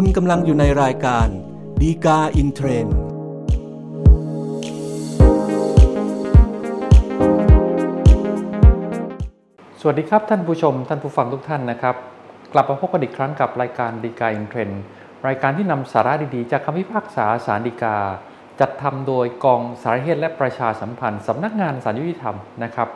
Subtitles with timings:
[0.00, 1.28] คุณกำลังอยู่ในรายการ
[1.80, 2.96] ฎีกาอินเทรนด์
[9.80, 11.96] สวัสดีครับท่านผู้ชมท่านผู้ฟังทุกท่านนะครับ
[12.52, 14.80] กลับมาพบกันอีกครั้งกับรายการฎีกาอินเทรนด์
[15.26, 17.96] รายการที่นำสาระดีๆ จากคำพิพากษาศาลฎีกา
[18.60, 22.88] จัดทำโดยกองสารนิเทศและประชาสัมพันธ์สำนักงานศาลยุติธรรมนะครับ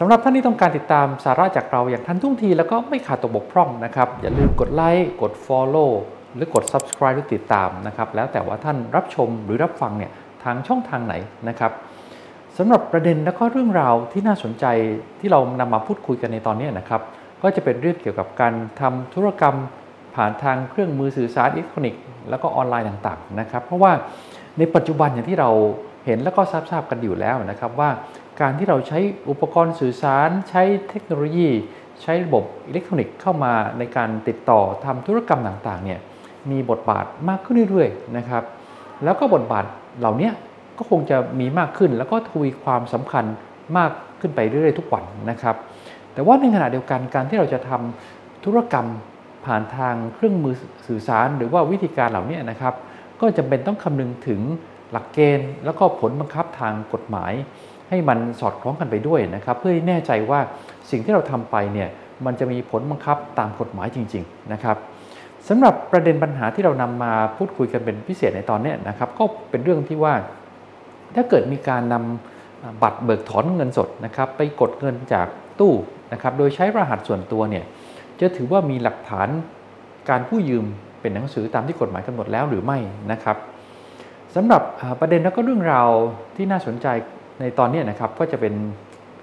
[0.00, 5.90] สำหรับท่านที่ต้องการติดตามสาระจากเราอย่างทันท่วงทีแล้วก็ไม่ขาดตกบกพร่องนะครับ อย่าลืมกดไลค์กด Follow
[6.34, 10.10] หรือกด Subscribe หรือติดตามนะครับแล้วแต่ว่าท่านรับชมหรือรับฟังเนี่ย
[10.44, 11.14] ทางช่องทางไหน
[11.48, 11.72] นะครับ
[12.58, 14.64] สำหรับประเด็นและก็เรื่องราวที่น่าสนใจ
[15.20, 17.02] ที่เรานำมาพูดคุยกันในตอนนี้นะครับ
[17.42, 19.56] ก็จะเป็นเรื่องเกี่ยวกับการทำธุรกรรม
[20.14, 23.92] ผ่านทางเครื่องมือสื่อสารอิเล็กทรอนิกส์แล้วก็ออนไลน์ต่างๆนะครับ เพราะว่า
[24.58, 25.50] ในปัจจุบันอย่างที่เรา
[26.06, 27.90] เห็นแล้วก็ทราบๆกันอยู่แล้วนะครับว่า
[28.40, 28.98] การที่เราใช้
[29.30, 31.48] อุปกรณ์สื่อสาร ใช้เทคโนโลยี
[32.02, 36.00] ใช้ระบบอิเล็กทรอนิกส์เข้ามาในการติดต่อทำธุรกรรมต่างๆเนี่ย
[36.50, 38.44] มีบทบาทมากขึ้นเรื่อยๆนะครับ
[39.04, 39.64] แล้วก็บทบาท
[39.98, 40.30] เหล่านี้
[40.78, 43.24] ก็คงจะมีมากขึ้น แล้วก็ทวีความสำคัญ
[43.76, 45.56] มากขึ้นไปเรื่อยๆทุกวันนะครับ
[46.12, 48.86] แต่ว่าในขณะเดียวกันการที่เราจะทำธุรกรรม
[49.44, 50.54] ผ่านทางเครื่องมือ
[50.86, 52.74] สื่อสาร หรือว่าวิธีการเหล่านี้นะครับ
[53.20, 54.40] ก็จำเป็นต้องคำนึงถึง
[54.92, 57.32] หลักเกณฑ์ แล้วก็ผลบังคับทางกฎหมาย
[57.88, 60.40] ให้มันสอดคล้องกันไปด้วยนะครับ เพื่อให้แน่ใจว่า
[60.90, 61.88] สิ่งที่เราทำไปเนี่ย
[62.26, 64.76] มันจะมีผลบังคับตามกฎหมายจริง ๆ นะครับ
[65.48, 70.14] สำหรับประเด็นปัญหาที่เรานำมาพูดคุยกันเป็นพิเศษในตอนนี้นะครับ ก็เป็นเรื่องที่ว่า
[71.16, 75.26] ถ้าเกิดมีการนำบัตรเบิกถอนเงินสดนะครับ ไปกดเงินจาก
[75.60, 75.74] ตู้
[76.12, 77.64] นะครับ โดยใช้รหัสส่วนตัวเนี่ย
[78.20, 79.28] จะถือว่ามีหลักฐาน
[80.10, 80.64] การผู้ยืม
[81.00, 82.78] เป็นหนังสือตามที่กฎหมายกำหนดแล้วหรือไม่
[83.12, 83.36] นะครับ
[84.34, 84.62] สำหรับ
[85.00, 85.90] ประเด็นแล้วก็เรื่องราว
[86.36, 86.86] ที่น่าสนใจ
[87.40, 88.54] ในตอนนี้นะครับก็จะเป็น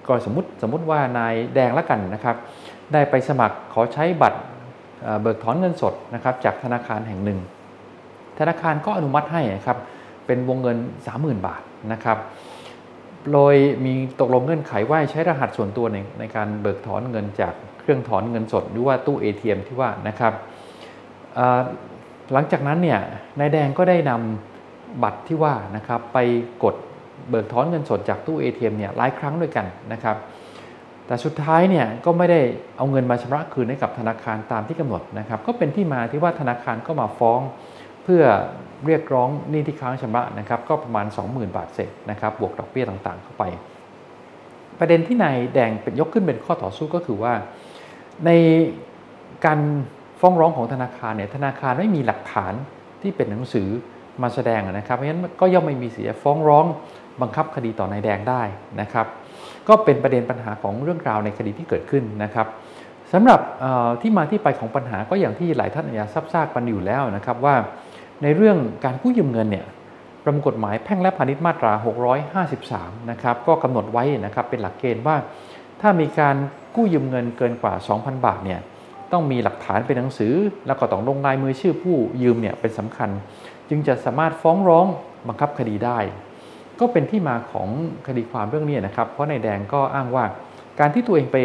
[0.08, 2.36] กรณีสมมติสมมติว่านายแดงละกันนะครับ
[2.94, 4.40] ได้ไปสมัครขอใช้บัตร
[5.22, 7.40] เบิกถอนเงินสดนะครับจากธนาคารแห่งหนึ่ง
[8.40, 9.78] ธนาคารก็อนุมัติให้นะครับ
[10.25, 10.78] เป็นวงเงิน
[11.12, 11.62] 30,000 บาท
[11.94, 12.18] นะครับ
[13.34, 13.56] โดย
[13.86, 20.34] มีตกลงเงื่อนไขว่าใช้รหัสส่วนตัวในในการเบิกถอนเงินจากเครื่องถอนเงินสด หรือว่าตู้ ATM ที่ว่านะครับ
[22.34, 23.00] หลังจากนั้นเนี่ย
[23.40, 26.18] นายแดงก็ได้นำบัตรที่ว่านะครับไป
[26.64, 26.75] กด
[27.30, 30.18] เบิกถอนเงินสดจากตู้ ATM เนี่ยหลายครั้งด้วยกันนะครับ
[31.08, 32.40] แต่สุดท้ายเนี่ยก็ไม่ได้
[32.78, 37.40] เอาเงินมาชำระคืนให้กับธนาคารตามที่กำหนดนะครับ ก็เป็นที่มาที่ว่าธนาคารก็มาฟ้อง
[38.04, 38.24] เพื่อ
[38.86, 43.44] เรียกร้องหนี้ที่ค้างชำระนะครับ ก็ประมาณ 20,000 บาทเศษนะครับ บวกดอกเบี้ยต่างๆ เข้าไป
[44.80, 47.34] ประเด็นที่นายแดงเป็นยกขึ้นเป็นข้อต่อสู้ก็คือว่า
[48.25, 48.31] ใน
[49.46, 49.59] การ
[50.20, 52.54] ฟ้องร้องของธนาคารเนี่ยธนาคารไม่มีหลักฐาน
[53.02, 53.70] ที่เป็นหนังสือ
[54.22, 56.66] มาแสดงนะครับเพราะฉะนั้นก็ย่อมไม่มีเสียฟ้องร้อง
[57.22, 58.42] บังคับคดีต่อนายแดงได้
[58.81, 59.08] นะครับ
[59.68, 62.48] ก็เป็นประเด็นปัญหาของเรื่องราวในคดีที่เกิดขึ้นนะครับ
[63.14, 63.40] สำหรับ
[64.02, 67.56] ที่มาที่ไปของปัญหาก็อย่างที่หลายท่านอาจจะทราบทราบกันอยู่แล้วนะครับว่า
[68.24, 69.66] ในเรื่องการกู้ยืมเงินเนี่ย
[70.24, 71.72] ประมวลกฎหมายแพ่งและพาณิชย์มาตรา
[72.42, 75.16] 653 นะครับก็กำหนดไว้นะครับเป็นหลักเกณฑ์ว่า
[75.81, 76.36] ถ้ามีการ
[76.75, 78.59] กู้ยืมเงินเกินกว่า 2,000 บาทเนี่ย
[79.12, 80.34] ต้องมีหลักฐานเป็นหนังสือ
[80.68, 83.09] แล้วก็ต้องลงลายมือชื่อผู้ยืมเนี่ยเป็นสำคัญ
[83.70, 84.86] จึงจะสามารถฟ้องร้อง
[85.28, 86.00] บังคับคดีได้
[86.80, 87.70] ก็เป็นที่มาของ
[88.08, 90.26] คดีความเรื่องนี้นะครับ เพราะนายแดงก็อ้างว่า
[90.80, 91.38] การที่ตัวเองไป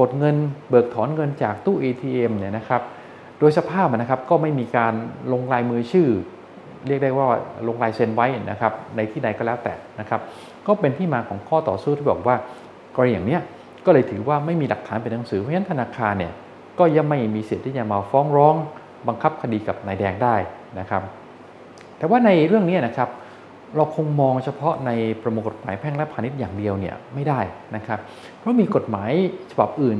[0.00, 0.36] กดเงิน
[0.68, 2.82] เบิกถอนเงินจากตู้ ATM เนี่ยนะครับ
[3.38, 4.92] โดยสภาพนะครับก็ไม่มีการ
[5.32, 6.08] ลงลายมือชื่อ
[6.86, 7.26] เรียกได้ว่า
[7.68, 10.20] ลงลายเซ็นไว้นะครับ ในที่ใดก็แล้วแต่นะครับ
[10.66, 12.36] ก็เป็นที่มาของข้อต่อสู้ที่บอกว่า
[12.96, 13.38] กรณีอย่างนี้
[13.86, 16.32] ก็เลยถือว่าไม่มีหลักฐานเป็นหนังสือเพราะฉะนั้นธนาคารเนี่ย
[16.78, 18.54] ก็ยังไม่มีสิทธิ์ที่จะมาฟ้องร้อง
[19.08, 20.36] บังคับคดีกับนายแดงได้
[20.78, 21.02] นะครับ
[21.98, 23.08] แต่ว่าในเรื่องนี้นะครับ
[23.76, 24.90] เราคงมองเฉพาะใน
[25.22, 27.40] ประมวลกฎหมายแพ่งและพาณิชย์อย่างเดียวเนี่ยไม่ได้
[27.76, 27.98] นะครับ
[28.38, 29.10] เพราะมีกฎหมาย
[29.50, 29.98] ฉบับอื่น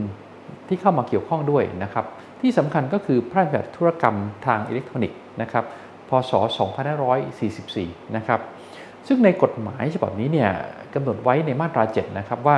[0.69, 2.05] ที่เข้ามาเกี่ยวข้องด้วยนะครับ
[2.41, 4.17] ที่สำคัญก็คือพระราชบัญญัติธุรกรรม
[4.47, 5.65] ทางอิเล็กทรอนิกส์นะครับ
[6.09, 6.33] พศ
[7.39, 8.41] 2544 นะครับ
[9.07, 10.51] ซึ่งในกฎหมายฉบับนี้เนี่ย
[10.95, 12.57] กำหนดไว้ในมาตรา 7 นะครับว่า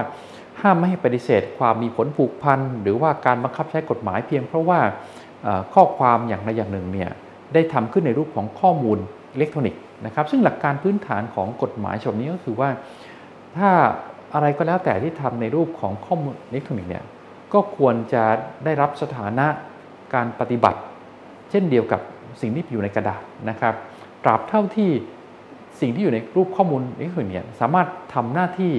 [0.61, 4.81] ห้ามไม่ให้ปฏิเสธความมีผลผูกพันหรือว่าการบังคับใช้กฎหมายเพียงเพราะว่า
[5.75, 7.11] ข้อความอย่างใดอย่างหนึ่งเนี่ย
[7.55, 8.99] ได้ทำขึ้นในรูปของข้อมูล
[9.37, 12.71] อิเล็กทรอนิกส์นะครับซึ่งหลักการพื้นฐานของกฎหมายฉบับนี้ก็คือว่า
[13.57, 13.71] ถ้า
[14.35, 17.05] อะไรก็แล้วแต่ที่ทำในรูปของข้อมูลอิเล็กทรอนิกส์เนี่ย
[17.53, 18.25] ก็ควรจะ
[18.65, 19.47] ได้รับสถานะ
[20.15, 20.81] การปฏิบัติ
[21.51, 22.01] เช่นเดียวกับ
[22.41, 23.75] สิ่งที่อยู่ในกระดาษนะครับ
[24.25, 24.91] ตราบเท่าที่
[25.81, 28.73] สิ่งที่อยู่ในรูปข้อมูลนี้คือเนี่ยสามารถทำหน้าที่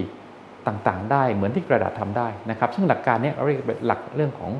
[0.67, 4.51] ต่างๆ ได้เหมือนที่กระดาษทำได้นะครับซึ่งหลักการนี้เราเรียกเป็นหลักเรื่องของ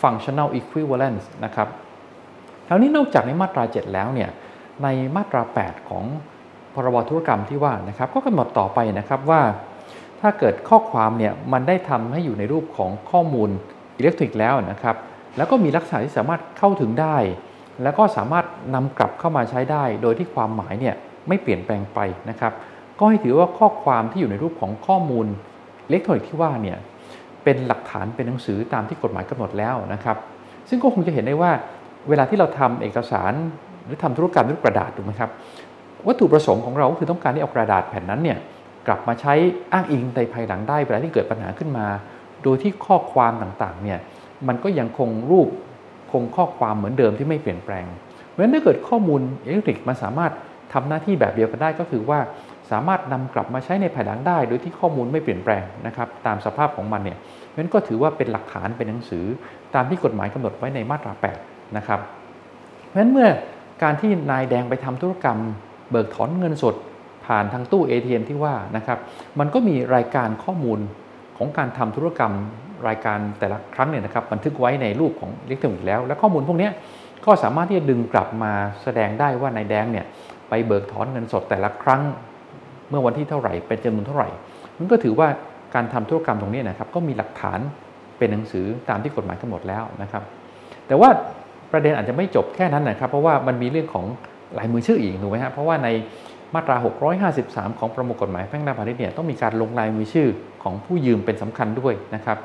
[0.00, 1.68] functional equivalence นะครับ
[2.68, 4.30] คราวนี้นอกจากในมาตรา 7 แล้วเนี่ย
[4.82, 6.04] ในมาตรา 8 ของ
[6.74, 9.42] พรบธุรกรรมที่ว่านะครับก็กำหนดต่อไปนะครับว่า
[10.20, 13.50] ถ้าเกิดข้อความเนี่ยมันได้ทำให้อยู่ในรูปของข้อมูล
[13.96, 14.96] อิเล็กทรอนิกส์แล้วนะครับ
[15.36, 17.16] แล้วก็มีลักษณะที่สามารถเข้าถึงได้
[17.82, 20.94] แล้วก็สามารถนำกลับเข้ามาใช้ได้ โดยที่ความหมายเนี่ย
[21.28, 22.00] ไม่เปลี่ยนแปลงไป
[22.30, 22.52] นะครับ
[22.98, 25.26] ก็ให้ถือว่าข้อความที่อยู่ในรูปของข้อมูล
[25.86, 26.78] อิเล็กทรอนิกส์ที่ว่าเนี่ย
[27.44, 30.16] เป็นหลักฐานเป็นหนังสือตามที่กฎหมายกำหนดแล้วนะครับ
[30.68, 31.52] ซึ่งก็คงจะเห็นได้ว่า
[32.08, 33.32] เวลาที่เราทำเอกสาร
[33.86, 35.30] หรือทำธุรกรรมด้วยกระดาษถูกไหมครับ
[36.06, 38.38] วัตถุประสงค์ของเราก็คือต้องการที่เอากระดาษแผ่นนั้นเนี่ย
[38.86, 39.34] กลับมาใช้
[39.72, 41.86] อ้างอิงในภายหลังได้เวลาที่เกิดปัญหาขึ้นมา
[42.42, 43.98] โดยที่ข้อความต่างๆเนี่ย
[44.48, 45.48] มันก็ยังคงรูป
[46.12, 47.86] คงข้อความเหมือนเดิมที่ไม่เปลี่ยนแปลง
[48.28, 50.32] เพราะฉะนั้นถ้าเกิดข้อมูลอิเล็กทริกมันสามารถ
[50.72, 52.18] ทำหน้าที่แบบเดียวกันได้ก็คือว่า
[52.70, 59.24] สามารถนำกลับมาใช้ในภายหลังได้ โดยที่ข้อมูลไม่เปลี่ยนแปลงนะครับตามสภาพของมันเนี่ยเพราะฉะนั้นก็ถือว่าเป็นหลักฐานเป็นหนังสือ
[59.74, 61.12] ตามที่กฎหมายกำหนดไว้ในมาตรา
[61.44, 62.00] 8 นะครับ
[62.86, 63.28] เพราะฉะนั้นเมื่อ
[63.82, 65.38] การที่นายแดงไปทำธุรกรรม
[65.90, 66.74] เบิกถอนเงินสด
[67.26, 68.98] ผ่านทางตู้ ATM ที่ว่านะครับ
[69.38, 70.80] มันก็มีรายการข้อมูล
[71.38, 72.32] ของการทำธุรกรรม
[72.88, 76.68] รายการแต่ละครั้งเนี่ยนะครับบันทึกไว้ในรูปของอิเล็กทรอนิกส์แล้ว และข้อมูลพวกนี้
[77.26, 78.52] ก็สามารถที่จะดึงกลับมา
[78.82, 80.06] แสดงได้ว่านายแดงเนี่ย
[80.48, 82.02] ไปเบิกถอนเงินสดแต่ละครั้ง
[82.88, 84.28] เมื่อวันที่เท่าไหร่เป็นจำนวนเท่าไหร่
[84.78, 85.28] มันก็ถือว่า
[85.74, 87.58] การทำธุรกรรมตรงนี้นะครับก็มีหลักฐาน
[88.18, 90.22] เป็นหนังสือตามที่กฎหมายกำหนดแล้วนะครับ
[90.86, 91.10] แต่ว่า
[91.72, 94.06] ประเด็นอาจจะไม่จบแค่นั้นนะครับ เพราะว่ามันมีเรื่องของ
[94.58, 95.88] ลายมือชื่ออีกถูกไหมครับเพราะว่าใน
[96.54, 96.76] มาตรา
[97.22, 100.28] 653 ของประมวลกฎหมายแพ่งและพาณิชย์เนี่ยต้องมีการลงลายมือชื่อ
[100.62, 102.38] ของผู้ยืมเป็นสำคัญด้วยนะครับ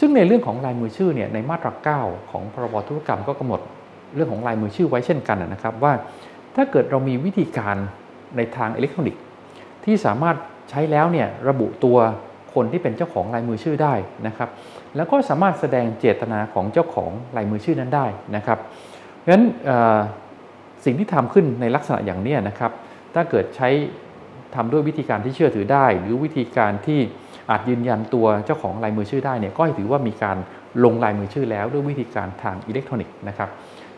[0.00, 1.72] ซึ่งในเรื่องของลายมือชื่อเนี่ยในมาตรา
[2.02, 3.60] 9 ของพรบธุรกรรมก็กำหนด
[4.14, 5.92] เรื่องของลายมือชื่อไว้เช่นกันนะครับ ว่า
[6.56, 7.76] ถ้าเกิดเรามีวิธีการ
[8.36, 9.22] ในทางอิเล็กทรอนิกส์
[9.84, 10.36] ที่สามารถ
[10.70, 11.98] ใช้แล้วเนี่ยระบุตัว
[12.54, 13.94] คนที่เป็นเจ้าของลายมือชื่อได้
[14.26, 14.48] นะครับ
[14.96, 18.06] แล้วก็สามารถแสดงเจตนาของเจ้าของลายมือชื่อนั้นได้
[18.36, 18.58] นะครับ
[19.18, 19.44] เพราะฉะนั้น
[20.84, 22.72] สิ่งที่ทำขึ้นในลักษณะอย่างนี้นะครับ
[23.14, 23.68] ถ้าเกิดใช้
[24.54, 27.00] ทำด้วยวิธีการที่เชื่อถือได้ หรือวิธีการที่
[27.50, 30.36] อาจยืนยันตัวเจ้าของลายมือชื่อได้เนี่ยก็ถือว่ามีการ
[30.84, 33.48] ลงลายมือชื่อแล้วด้วยวิธีการทางอิเล็กทรอนิกส์นะครับ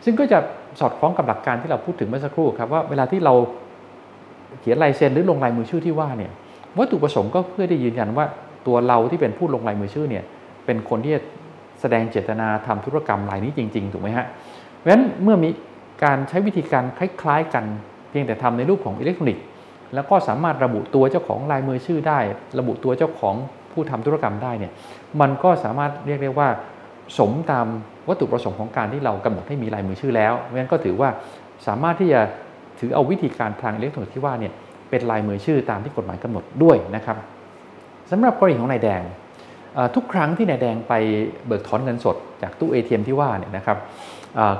[0.03, 0.39] ซึ่งก็จะ
[0.79, 3.33] สอดคล้องกับหลักการที่เราพูดถึงเมื่อสักครู่ครับว่าเวลาที่เรา
[4.59, 6.31] เขียนลายเซ็นหรือลงลายมือชื่อที่ว่าเนี่ย
[6.79, 8.25] วัตถุประสงค์ก็เพื่อที่ยืนยันว่า
[8.67, 10.23] ตัวเราที่เป็นผู้ลงลายมือชื่อเนี่ย
[10.65, 11.21] เป็นคนที่จะ
[11.81, 14.25] แสดงเจตนาทำธุรกรรมรายนี้จริง ๆ ถูกไหมฮะ
[14.77, 15.49] เพราะฉะนั้นเมื่อมี
[16.03, 17.65] การใช้วิธีการคล้าย ๆ กัน
[18.09, 19.43] เพียงแต่ทำในรูปของอิเล็กทรอนิกส์
[19.93, 22.19] แล้วก็สามารถระบุตัวเจ้าของลายมือชื่อได้
[22.59, 23.35] ระบุตัวเจ้าของ
[23.71, 24.71] ผู้ทำธุรกรรมได้เนี่ย
[25.21, 26.47] มันก็สามารถเรียกได้ว่า
[27.17, 27.67] สมตาม
[28.07, 31.09] วัตถุประสงค์ของการที่เรากำหนดให้มีลายมือชื่อแล้วเพราะฉะนั้นก็ถือว่า
[31.67, 32.21] สามารถที่จะ
[32.79, 34.53] ถือเอาวิธีการทางอิเล็กทรอนิกส์ที่ว่าเนี่ย
[34.93, 37.17] เป็นลายมือชื่อตามที่กฎหมายกำหนดด้วยนะครับ
[38.11, 39.01] สำหรับกรณีของนายแดง
[39.95, 40.93] ทุกครั้งที่นายแดงไป
[41.45, 43.77] เบิกถอนเงินสดจากตู้ ATM ที่ว่าเนี่ยนะครับ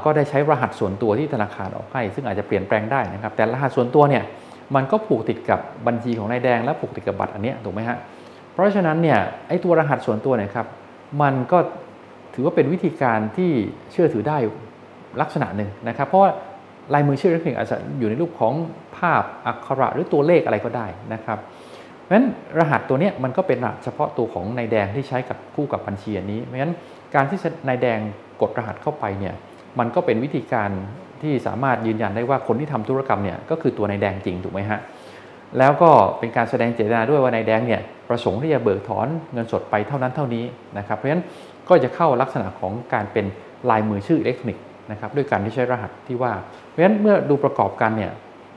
[0.03, 4.23] ก็ได้ใช้รหัสส่วนตัวที่ธนาคารออกให้ ซึ่งอาจจะเปลี่ยนแปลงได้นะครับ แต่รหัสส่วนตัวเนี่ย
[4.75, 7.97] มันก็ผูกติดกับบัญชีของนายแดง และผูกติดกับบัตรอันนี้ถูกไหมฮะ
[8.53, 10.67] เพราะฉะนั้นเนี่ยไอ้ตัวรหัสส่วนตัวเนี่ยครับ
[11.21, 11.57] มันก็
[12.33, 13.51] ถือว่าเป็นวิธีการที่
[13.91, 14.37] เชื่อถือได้
[15.21, 16.31] ลักษณะหนึ่งนะครับ เพราะว่า
[16.93, 18.53] ลายมือชื่อเล็กๆอาจจะอยู่ในรูปของ
[18.97, 21.39] ภาพอักขระหรือตัวเลขอะไรก็ได้นะครับ
[22.01, 22.25] เพราะฉะนั้น
[22.59, 26.73] รหัสตัวนี้มันก็เป็นรหัสเฉพาะตัวของนายแดงที่ใช้กับคู่กับบัญชีอันนี้เพราะฉะนั้น
[27.15, 27.99] การที่นายแดง
[28.41, 29.33] กดรหัสเข้าไปเนี่ย
[29.79, 30.69] มันก็เป็นวิธีการ
[31.21, 34.79] ที่สามารถยืนยันได้ว่าคนที่ทำธุรกรรมเนี่ยก็คือตัวนายแดงจริงถูกไหมฮะ
[35.57, 40.45] แล้วก็เป็นการแสดงเจตนาด้วยว่านายแดงเนี่ยประสงค์ที่จะเบิกถอนเงินสดไปเท่านั้นเท่านี้
[40.77, 41.23] นะครับเพราะฉะนั้น
[41.69, 43.25] ก็จะเข้าลักษณะของการเป็น
[43.69, 46.33] ลายมือชื่ออิเล็กทรอนิกส์ นะครับด้วยการที่ใช้รหัสที่ว่า
[46.69, 48.11] เพราะฉะนั้นเมื่อดูประกอบกันเนี่ย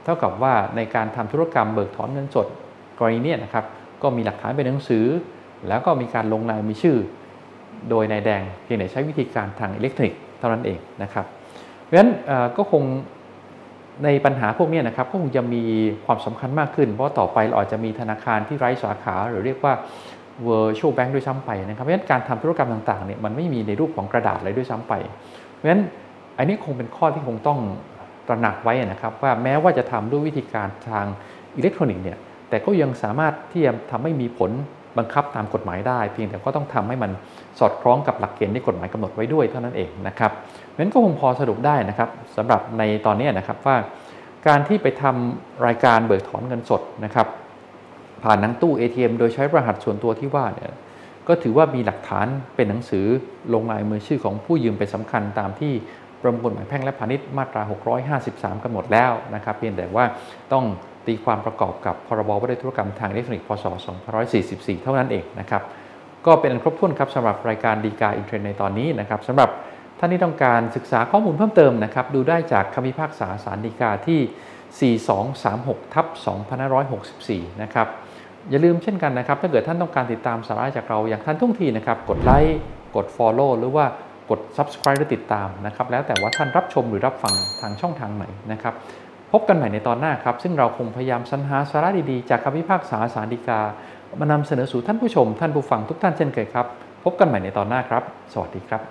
[0.04, 2.46] เท่ากับว่าในการทำธุรกรรมเบิกถอนเงินสด
[2.98, 3.64] กรณีนี้นะครับ
[4.02, 5.04] ก็มีหลักฐานเป็นหนังสือ
[5.68, 6.96] แล้วก็มีการลงนายมีชื่อ
[7.90, 11.26] โดยนายแดงเพียงแต่ใช้วิธีการทางอิเล็กทรอนิกส์เท่านั้นเองนะครับ
[11.82, 12.10] เพราะฉะนั้น
[12.56, 12.82] ก็คง
[14.04, 15.62] ในปัญหาพวกนี้นะครับก็คงจะมี
[16.06, 19.72] ความสำคัญมากขึ้น เพราะต่อไปเราอาจจะมีธนาคารที่ไร้สาขา หรือเรียกว่า
[20.46, 24.94] virtual bank ด้วยซ้ำไปนะครับเพราะฉะนั้นการทำธุรกรรมต่างๆเนี่ยมันไม่มีในรูปของกระดาษเลยด้วยซ้ำไป
[25.54, 25.82] เพราะฉะนั้น
[26.38, 27.58] อันนี้คงเป็นข้อที่คงต้อง
[28.28, 31.06] ตระหนักไว้นะครับ ว่าแม้ว่าจะทำด้วยวิธีการทาง
[31.56, 34.50] อิเล็กทรอนิกส์เนี่ยแต่ก็ยังสามารถที่จะทำให้มีผล
[34.98, 37.10] บังคับตามกฎหมายได้ เพียงแต่ก็ต้องทำให้มัน
[37.58, 43.76] สอดคล้องกับหลักเกณฑ์ที่กฎหมายกำหนดไว้ด้วยเท่านั้นเองนะครับเพราะนั้นก็คงพอสรุปได้นะครับสำหรับในตอนนี้นะครับว่า
[44.46, 47.26] การที่ไปทำรายการเบิกถอนเงินสดนะครับ
[48.24, 50.72] ผ่านนังตู้ ATM โดยใช้รหัสส่วนตัวที่ว่าเนี่ย
[51.28, 53.06] ก็ถือว่ามีหลักฐานเป็นหนังสือ
[53.54, 55.72] ลงลายมือชื่อของผู้ยืมเป็นสำคัญตามที่
[56.22, 57.62] ประมวลกฎหมายแพ่งและพาณิชย์มาตรา
[58.12, 60.04] 653กำหนดแล้วนะครับเพียงแต่ว่า
[60.52, 60.64] ต้อง
[61.06, 63.64] ตีความประกอบกับพรบว่าด้วยธุรกรรมทางอิเล็กทรอนิกส์พศ
[64.20, 65.62] 2544 เท่านั้นเองนะครับ
[66.26, 69.50] ก็เป็นอันครบถ้วนครับสำหรับรายการดีกาอินเทรนในตอนนี้นะครับสำหรับ
[69.98, 74.94] ท่านที่ต้องการศึกษาข้อมูลเพิ่มเติมนะครับดูได้จากคำพิพากษาสารดีกาที่
[75.84, 76.06] 4236ทับ
[76.84, 77.88] 2564 นะครับ
[78.50, 82.58] อย่าลืมเช่นกันนะครับ ถ้าเกิดท่านต้องการติดตามสาระจากเราอย่างท่านทุ่งทีนะครับ กดไลค์
[82.96, 83.86] กด Follow หรือว่า
[84.30, 88.74] กด subscribe หรือติดตามนะครับแล้วแต่ว่าท่านรับชมหรือรับฟังทางช่องทางไหนนะครับ
[89.32, 93.60] พบกันใหม่ในตอนหน้าครับ ซึ่งเราคงพยายามสรรหาสาระดีๆ จากคำพิพากษาสารดีกา
[94.20, 96.66] มานำเสนอสู่ท่านผู้ชม ท่านผู้ฟังทุกท่านเช่นเคยครับ
[97.04, 98.02] พบกันใหม่ในตอนหน้าครับ
[98.32, 98.82] สวัสดีครับ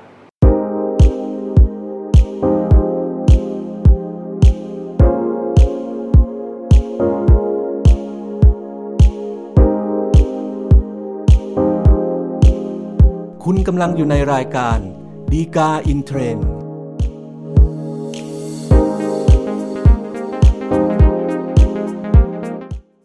[13.49, 14.79] คุณกำลังอยู่ในรายการ
[15.37, 16.54] ดีกาอินเทรนด์